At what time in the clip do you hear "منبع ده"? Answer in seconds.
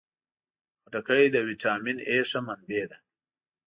2.47-2.97